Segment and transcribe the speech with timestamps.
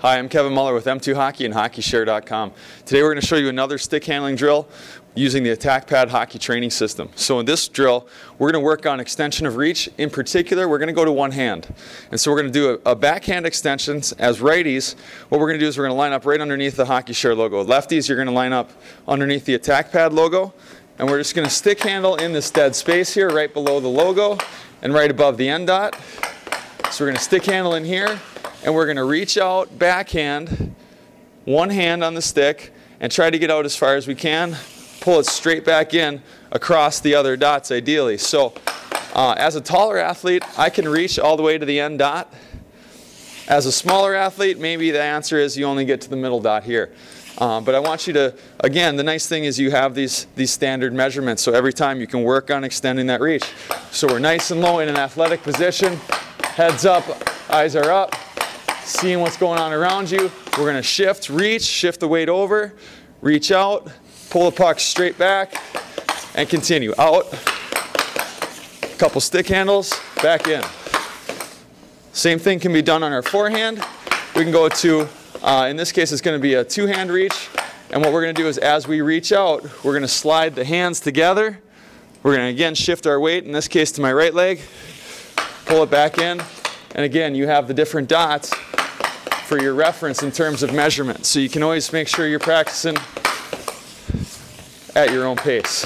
[0.00, 2.52] Hi, I'm Kevin Muller with M2 Hockey and HockeyShare.com.
[2.86, 4.68] Today we're going to show you another stick handling drill
[5.16, 7.10] using the Attack Pad Hockey Training System.
[7.16, 8.06] So in this drill,
[8.38, 9.90] we're going to work on extension of reach.
[9.98, 11.74] In particular, we're going to go to one hand.
[12.12, 14.94] And so we're going to do a, a backhand extensions as righties.
[15.30, 17.12] What we're going to do is we're going to line up right underneath the Hockey
[17.12, 17.64] Share logo.
[17.64, 18.70] Lefties, you're going to line up
[19.08, 20.54] underneath the Attack Pad logo.
[21.00, 23.88] And we're just going to stick handle in this dead space here right below the
[23.88, 24.38] logo
[24.80, 25.98] and right above the end dot.
[26.92, 28.20] So we're going to stick handle in here
[28.64, 30.74] and we're going to reach out backhand,
[31.44, 34.56] one hand on the stick, and try to get out as far as we can.
[35.00, 38.18] Pull it straight back in across the other dots, ideally.
[38.18, 38.54] So,
[39.14, 42.32] uh, as a taller athlete, I can reach all the way to the end dot.
[43.46, 46.64] As a smaller athlete, maybe the answer is you only get to the middle dot
[46.64, 46.92] here.
[47.38, 50.50] Um, but I want you to, again, the nice thing is you have these, these
[50.50, 53.44] standard measurements, so every time you can work on extending that reach.
[53.92, 55.96] So we're nice and low in an athletic position,
[56.42, 57.04] heads up,
[57.48, 58.14] eyes are up,
[58.88, 60.30] seeing what's going on around you.
[60.56, 62.72] We're going to shift, reach, shift the weight over,
[63.20, 63.92] reach out,
[64.30, 65.54] pull the puck straight back,
[66.34, 66.94] and continue.
[66.98, 67.30] Out,
[68.98, 69.92] couple stick handles,
[70.22, 70.62] back in.
[72.12, 73.84] Same thing can be done on our forehand.
[74.34, 75.08] We can go to,
[75.42, 77.48] uh, in this case, it's going to be a two hand reach.
[77.90, 80.54] And what we're going to do is as we reach out, we're going to slide
[80.54, 81.60] the hands together.
[82.22, 84.60] We're going to again shift our weight, in this case to my right leg,
[85.66, 86.42] pull it back in.
[86.98, 88.52] And again, you have the different dots
[89.44, 91.26] for your reference in terms of measurement.
[91.26, 92.96] So you can always make sure you're practicing
[94.96, 95.84] at your own pace.